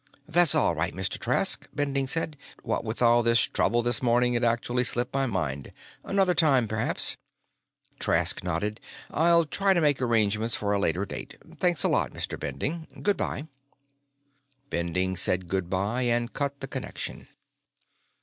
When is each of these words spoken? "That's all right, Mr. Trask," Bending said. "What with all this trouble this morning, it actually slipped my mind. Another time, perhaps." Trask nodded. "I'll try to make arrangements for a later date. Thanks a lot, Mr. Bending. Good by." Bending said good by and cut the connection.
"That's 0.27 0.55
all 0.55 0.73
right, 0.73 0.95
Mr. 0.95 1.19
Trask," 1.19 1.69
Bending 1.75 2.07
said. 2.07 2.35
"What 2.63 2.83
with 2.83 3.03
all 3.03 3.21
this 3.21 3.41
trouble 3.41 3.83
this 3.83 4.01
morning, 4.01 4.33
it 4.33 4.43
actually 4.43 4.83
slipped 4.83 5.13
my 5.13 5.27
mind. 5.27 5.71
Another 6.03 6.33
time, 6.33 6.67
perhaps." 6.67 7.17
Trask 7.99 8.43
nodded. 8.43 8.79
"I'll 9.11 9.45
try 9.45 9.75
to 9.75 9.79
make 9.81 10.01
arrangements 10.01 10.55
for 10.55 10.73
a 10.73 10.79
later 10.79 11.05
date. 11.05 11.35
Thanks 11.59 11.83
a 11.83 11.87
lot, 11.87 12.13
Mr. 12.13 12.39
Bending. 12.39 12.87
Good 13.03 13.15
by." 13.15 13.47
Bending 14.71 15.17
said 15.17 15.47
good 15.47 15.69
by 15.69 16.01
and 16.01 16.33
cut 16.33 16.61
the 16.61 16.67
connection. 16.67 17.27